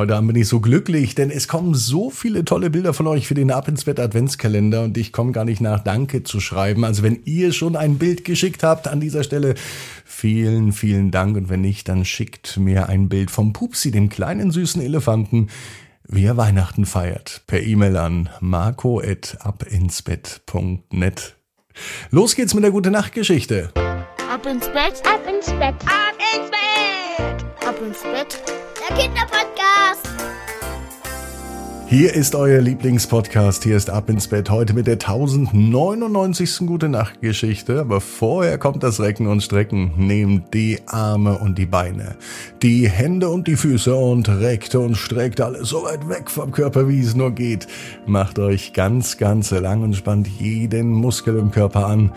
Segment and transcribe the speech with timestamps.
[0.00, 3.26] Heute Abend bin ich so glücklich, denn es kommen so viele tolle Bilder von euch
[3.26, 6.86] für den Ab ins Bett Adventskalender und ich komme gar nicht nach Danke zu schreiben.
[6.86, 9.56] Also wenn ihr schon ein Bild geschickt habt an dieser Stelle,
[10.06, 14.50] vielen, vielen Dank und wenn nicht, dann schickt mir ein Bild vom Pupsi, dem kleinen
[14.50, 15.48] süßen Elefanten,
[16.08, 21.36] wie er Weihnachten feiert, per E-Mail an marco@abinsbett.net.
[22.10, 23.70] Los geht's mit der gute Nachtgeschichte.
[23.74, 28.59] Ab ins Bett, ab ins Bett, ab ins Bett, ab ins Bett.
[28.90, 30.08] Der Kinderpodcast.
[31.86, 33.62] Hier ist euer Lieblingspodcast.
[33.64, 36.66] Hier ist Ab ins Bett heute mit der 1099.
[36.66, 37.80] Gute Nacht Geschichte.
[37.80, 39.92] Aber vorher kommt das Recken und Strecken.
[39.96, 42.16] Nehmt die Arme und die Beine,
[42.62, 46.88] die Hände und die Füße und reckt und streckt alles so weit weg vom Körper,
[46.88, 47.66] wie es nur geht.
[48.06, 52.12] Macht euch ganz, ganz lang und spannt jeden Muskel im Körper an.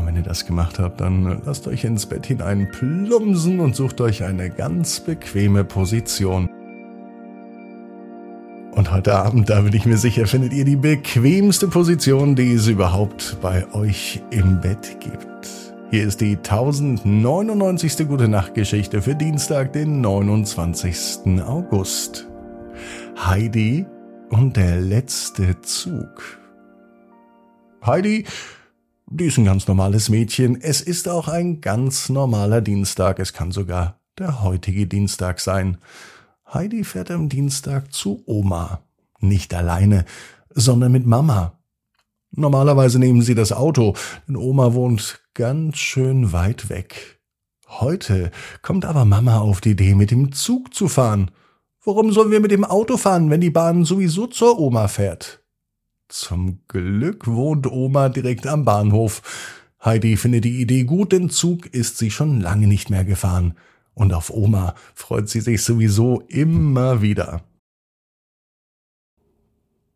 [0.00, 4.00] Und wenn ihr das gemacht habt, dann lasst euch ins Bett hinein plumsen und sucht
[4.00, 6.48] euch eine ganz bequeme Position.
[8.72, 12.66] Und heute Abend, da bin ich mir sicher, findet ihr die bequemste Position, die es
[12.66, 15.74] überhaupt bei euch im Bett gibt.
[15.90, 18.08] Hier ist die 1099.
[18.08, 21.42] Gute Nacht Geschichte für Dienstag, den 29.
[21.42, 22.26] August.
[23.18, 23.84] Heidi
[24.30, 26.38] und der letzte Zug.
[27.84, 28.24] Heidi,
[29.10, 30.60] die ist ein ganz normales Mädchen.
[30.60, 33.18] Es ist auch ein ganz normaler Dienstag.
[33.18, 35.78] Es kann sogar der heutige Dienstag sein.
[36.52, 38.82] Heidi fährt am Dienstag zu Oma.
[39.18, 40.04] Nicht alleine,
[40.50, 41.58] sondern mit Mama.
[42.30, 43.94] Normalerweise nehmen sie das Auto,
[44.28, 47.20] denn Oma wohnt ganz schön weit weg.
[47.66, 48.30] Heute
[48.62, 51.32] kommt aber Mama auf die Idee, mit dem Zug zu fahren.
[51.84, 55.42] Warum sollen wir mit dem Auto fahren, wenn die Bahn sowieso zur Oma fährt?
[56.10, 59.22] Zum Glück wohnt Oma direkt am Bahnhof.
[59.82, 63.56] Heidi findet die Idee gut, denn Zug ist sie schon lange nicht mehr gefahren.
[63.94, 67.44] Und auf Oma freut sie sich sowieso immer wieder.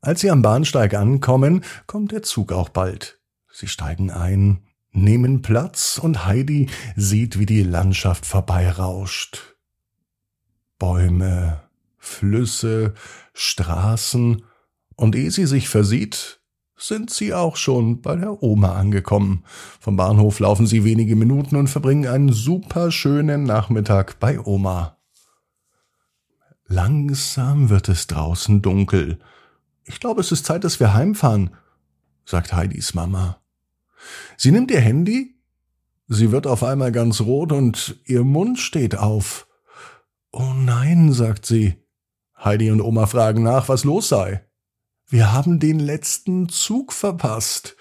[0.00, 3.20] Als sie am Bahnsteig ankommen, kommt der Zug auch bald.
[3.50, 4.60] Sie steigen ein,
[4.92, 9.56] nehmen Platz und Heidi sieht, wie die Landschaft vorbeirauscht.
[10.78, 11.62] Bäume,
[11.98, 12.94] Flüsse,
[13.34, 14.44] Straßen,
[14.96, 16.40] und ehe sie sich versieht,
[16.76, 19.44] sind sie auch schon bei der Oma angekommen.
[19.80, 24.98] Vom Bahnhof laufen sie wenige Minuten und verbringen einen super schönen Nachmittag bei Oma.
[26.66, 29.20] Langsam wird es draußen dunkel.
[29.84, 31.50] Ich glaube, es ist Zeit, dass wir heimfahren,
[32.24, 33.40] sagt Heidis Mama.
[34.36, 35.36] Sie nimmt ihr Handy.
[36.08, 39.48] Sie wird auf einmal ganz rot und ihr Mund steht auf.
[40.30, 41.82] Oh nein, sagt sie.
[42.36, 44.44] Heidi und Oma fragen nach, was los sei.
[45.08, 47.76] Wir haben den letzten Zug verpasst.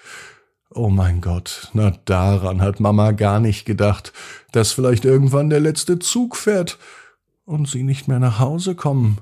[0.69, 4.13] Oh mein Gott, na daran hat Mama gar nicht gedacht,
[4.51, 6.77] dass vielleicht irgendwann der letzte Zug fährt
[7.45, 9.19] und sie nicht mehr nach Hause kommen.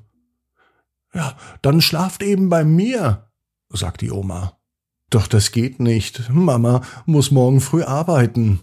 [1.13, 3.29] Ja, dann schlaft eben bei mir,
[3.69, 4.57] sagt die Oma.
[5.09, 6.29] Doch das geht nicht.
[6.29, 8.61] Mama muss morgen früh arbeiten.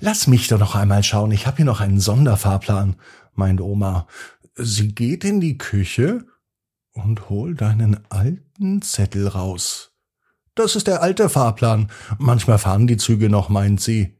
[0.00, 2.96] Lass mich doch noch einmal schauen, ich habe hier noch einen Sonderfahrplan,
[3.34, 4.08] meint Oma.
[4.60, 6.26] Sie geht in die Küche
[6.92, 9.92] und holt einen alten Zettel raus.
[10.56, 11.92] Das ist der alte Fahrplan.
[12.18, 14.18] Manchmal fahren die Züge noch, meint sie.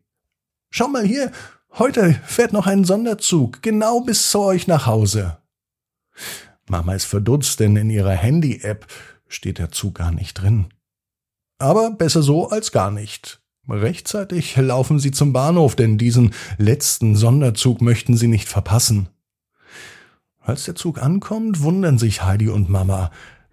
[0.70, 1.32] Schau mal hier,
[1.76, 5.38] heute fährt noch ein Sonderzug, genau bis zu euch nach Hause.
[6.68, 8.86] Mama ist verdutzt, denn in ihrer Handy-App
[9.26, 10.68] steht der Zug gar nicht drin.
[11.58, 13.42] Aber besser so als gar nicht.
[13.68, 19.08] Rechtzeitig laufen sie zum Bahnhof, denn diesen letzten Sonderzug möchten sie nicht verpassen.
[20.48, 23.10] Als der Zug ankommt, wundern sich Heidi und Mama,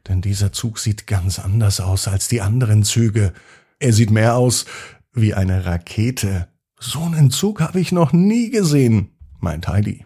[0.07, 3.33] denn dieser Zug sieht ganz anders aus als die anderen Züge.
[3.79, 4.63] Er sieht mehr aus
[5.11, 6.47] wie eine Rakete.
[6.79, 9.09] So einen Zug habe ich noch nie gesehen,
[9.41, 10.05] meint Heidi.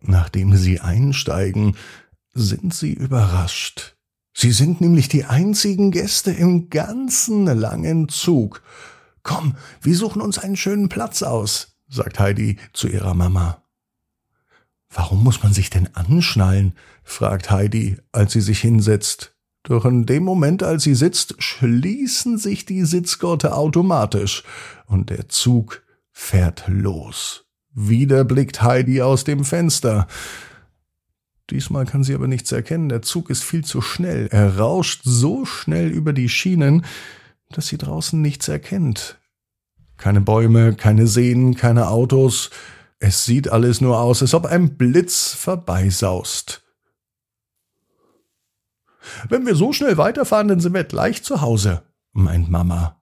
[0.00, 1.76] Nachdem sie einsteigen,
[2.32, 3.98] sind sie überrascht.
[4.32, 8.62] Sie sind nämlich die einzigen Gäste im ganzen langen Zug.
[9.22, 13.65] Komm, wir suchen uns einen schönen Platz aus, sagt Heidi zu ihrer Mama.
[14.88, 16.74] Warum muss man sich denn anschnallen?
[17.02, 19.34] fragt Heidi, als sie sich hinsetzt.
[19.62, 24.44] Doch in dem Moment, als sie sitzt, schließen sich die Sitzgurte automatisch
[24.86, 27.46] und der Zug fährt los.
[27.72, 30.06] Wieder blickt Heidi aus dem Fenster.
[31.50, 32.88] Diesmal kann sie aber nichts erkennen.
[32.88, 34.28] Der Zug ist viel zu schnell.
[34.30, 36.84] Er rauscht so schnell über die Schienen,
[37.50, 39.18] dass sie draußen nichts erkennt.
[39.96, 42.50] Keine Bäume, keine Seen, keine Autos.
[42.98, 46.62] Es sieht alles nur aus, als ob ein Blitz vorbeisaust.
[49.28, 51.82] Wenn wir so schnell weiterfahren, dann sind wir gleich zu Hause,
[52.12, 53.00] meint Mama.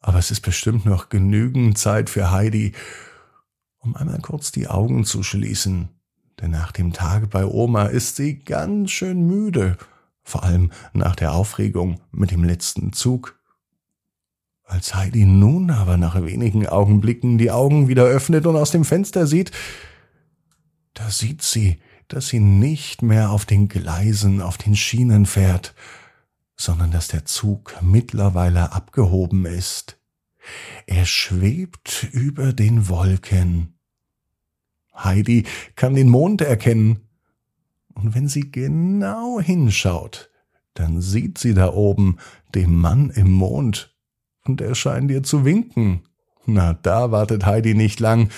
[0.00, 2.72] Aber es ist bestimmt noch genügend Zeit für Heidi.
[3.78, 5.90] um einmal kurz die Augen zu schließen,
[6.40, 9.76] denn nach dem Tag bei Oma ist sie ganz schön müde,
[10.22, 13.38] vor allem nach der Aufregung mit dem letzten Zug.
[14.64, 19.26] Als Heidi nun aber nach wenigen Augenblicken die Augen wieder öffnet und aus dem Fenster
[19.26, 19.52] sieht,
[20.94, 21.78] da sieht sie,
[22.08, 25.74] dass sie nicht mehr auf den Gleisen, auf den Schienen fährt,
[26.56, 29.98] sondern dass der Zug mittlerweile abgehoben ist.
[30.86, 33.78] Er schwebt über den Wolken.
[34.96, 35.44] Heidi
[35.76, 37.00] kann den Mond erkennen.
[37.94, 40.30] Und wenn sie genau hinschaut,
[40.74, 42.18] dann sieht sie da oben
[42.54, 43.93] den Mann im Mond
[44.46, 46.02] und er scheint ihr zu winken.
[46.46, 48.30] Na, da wartet Heidi nicht lang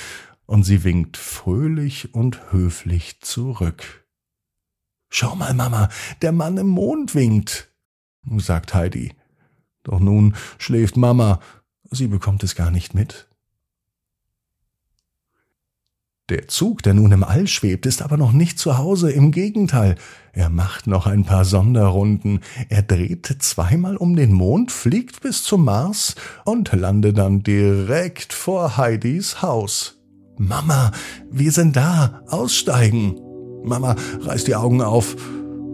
[0.47, 4.06] und sie winkt fröhlich und höflich zurück.
[5.08, 5.88] Schau mal, Mama,
[6.23, 7.73] der Mann im Mond winkt,
[8.37, 9.14] sagt Heidi.
[9.82, 11.41] Doch nun schläft Mama,
[11.91, 13.29] sie bekommt es gar nicht mit.
[16.28, 19.94] Der Zug, der nun im All schwebt, ist aber noch nicht zu Hause, im Gegenteil.
[20.32, 22.40] Er macht noch ein paar Sonderrunden.
[22.69, 28.76] Er dreht zweimal um den Mond, fliegt bis zum Mars und landet dann direkt vor
[28.76, 30.00] Heidis Haus.
[30.37, 30.90] Mama,
[31.31, 33.20] wir sind da, aussteigen.
[33.62, 35.14] Mama reißt die Augen auf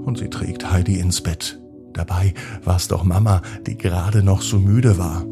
[0.05, 1.59] und sie trägt Heidi ins Bett.
[1.95, 5.25] Dabei war es doch Mama, die gerade noch so müde war.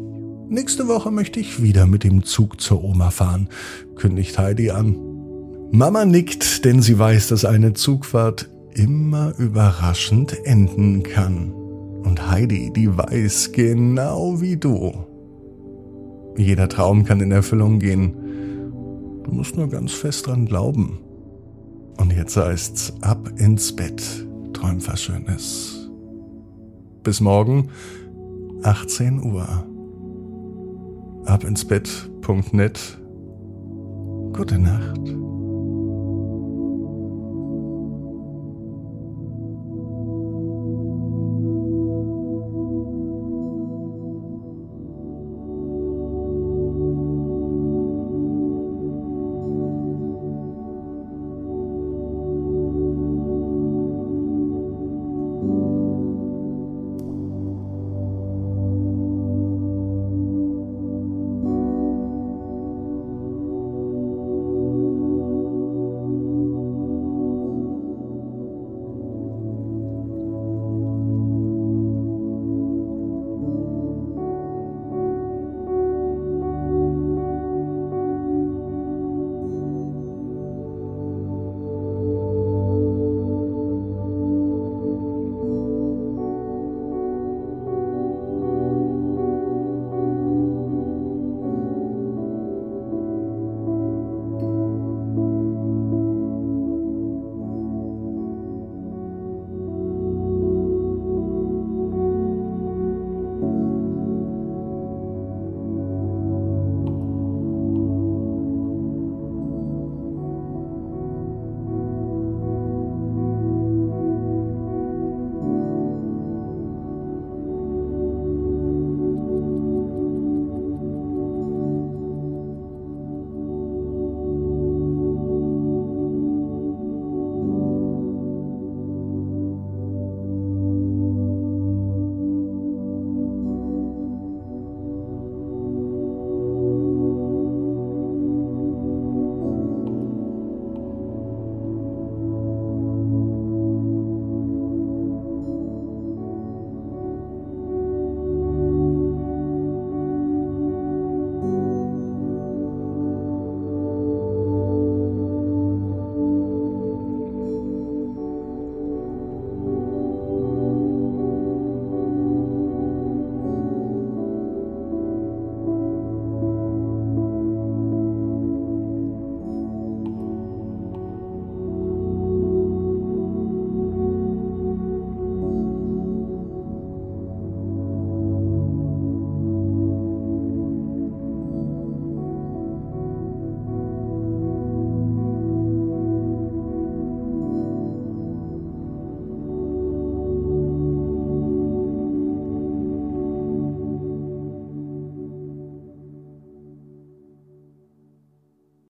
[0.49, 3.49] Nächste Woche möchte ich wieder mit dem Zug zur Oma fahren,
[3.95, 5.10] kündigt Heidi an.
[5.73, 11.53] Mama nickt, denn sie weiß, dass eine Zugfahrt immer überraschend enden kann.
[11.53, 14.91] Und Heidi, die weiß genau wie du.
[16.35, 18.13] Jeder Traum kann in Erfüllung gehen.
[19.23, 20.99] Du musst nur ganz fest dran glauben.
[21.97, 24.03] Und jetzt heißt's ab ins Bett.
[24.51, 25.89] Träum was Schönes.
[27.03, 27.69] Bis morgen,
[28.63, 29.47] 18 Uhr.
[31.25, 32.99] Abinsbett.net.
[34.33, 35.20] Gute Nacht.